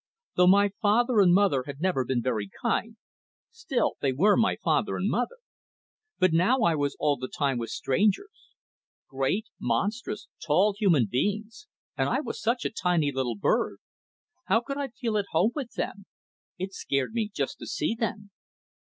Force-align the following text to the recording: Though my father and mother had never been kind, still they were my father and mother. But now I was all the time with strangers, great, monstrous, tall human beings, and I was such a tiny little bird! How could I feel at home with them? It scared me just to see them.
Though 0.33 0.47
my 0.47 0.71
father 0.81 1.19
and 1.19 1.31
mother 1.31 1.65
had 1.67 1.79
never 1.79 2.03
been 2.03 2.23
kind, 2.59 2.97
still 3.51 3.97
they 4.01 4.11
were 4.11 4.35
my 4.35 4.55
father 4.55 4.97
and 4.97 5.07
mother. 5.07 5.37
But 6.17 6.33
now 6.33 6.61
I 6.61 6.73
was 6.73 6.97
all 6.99 7.17
the 7.17 7.27
time 7.27 7.59
with 7.59 7.69
strangers, 7.69 8.55
great, 9.07 9.45
monstrous, 9.59 10.27
tall 10.43 10.73
human 10.75 11.05
beings, 11.05 11.67
and 11.95 12.09
I 12.09 12.19
was 12.19 12.41
such 12.41 12.65
a 12.65 12.71
tiny 12.71 13.11
little 13.11 13.35
bird! 13.37 13.77
How 14.45 14.61
could 14.61 14.77
I 14.79 14.87
feel 14.87 15.19
at 15.19 15.25
home 15.33 15.51
with 15.53 15.73
them? 15.73 16.07
It 16.57 16.73
scared 16.73 17.13
me 17.13 17.29
just 17.31 17.59
to 17.59 17.67
see 17.67 17.93
them. 17.93 18.31